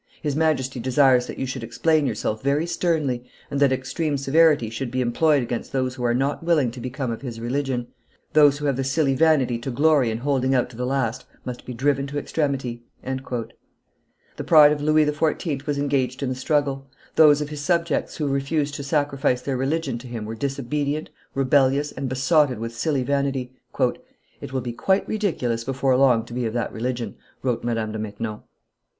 His 0.23 0.35
Majesty 0.35 0.79
desires 0.79 1.27
that 1.27 1.37
you 1.37 1.45
should 1.45 1.63
explain 1.63 2.07
yourself 2.07 2.41
very 2.41 2.65
sternly, 2.65 3.23
and 3.51 3.59
that 3.59 3.71
extreme 3.71 4.17
severity 4.17 4.67
should 4.71 4.89
be 4.89 4.99
employed 4.99 5.43
against 5.43 5.71
those 5.71 5.93
who 5.93 6.03
are 6.03 6.15
not 6.15 6.41
willing 6.43 6.71
to 6.71 6.79
become 6.81 7.11
of 7.11 7.21
his 7.21 7.39
religion; 7.39 7.85
those 8.33 8.57
who 8.57 8.65
have 8.65 8.77
the 8.77 8.83
silly 8.83 9.13
vanity 9.13 9.59
to 9.59 9.69
glory 9.69 10.09
in 10.09 10.17
holding 10.17 10.55
out 10.55 10.71
to 10.71 10.75
the 10.75 10.87
last 10.87 11.25
must 11.45 11.67
be 11.67 11.73
driven 11.75 12.07
to 12.07 12.17
extremity." 12.17 12.83
The 13.03 14.43
pride 14.43 14.71
of 14.71 14.81
Louis 14.81 15.05
XIV. 15.05 15.67
was 15.67 15.77
engaged 15.77 16.23
in 16.23 16.29
the 16.29 16.33
struggle; 16.33 16.89
those 17.15 17.39
of 17.39 17.49
his 17.49 17.61
subjects 17.61 18.17
who 18.17 18.27
refused 18.27 18.73
to 18.77 18.83
sacrifice 18.83 19.43
their 19.43 19.55
religion 19.55 19.99
to 19.99 20.07
him 20.07 20.25
were 20.25 20.33
disobedient, 20.33 21.11
rebellious, 21.35 21.91
and 21.91 22.09
besotted 22.09 22.57
with 22.57 22.75
silly 22.75 23.03
vanity. 23.03 23.53
"It 24.39 24.51
will 24.51 24.61
be 24.61 24.73
quite 24.73 25.07
ridiculous 25.07 25.63
before 25.63 25.95
long 25.95 26.25
to 26.25 26.33
be 26.33 26.47
of 26.47 26.55
that 26.55 26.73
religion," 26.73 27.17
wrote 27.43 27.63
Madame 27.63 27.91
de 27.91 27.99
Maintenon. 27.99 28.41